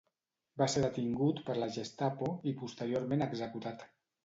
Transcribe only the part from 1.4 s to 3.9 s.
per la Gestapo i posteriorment executat.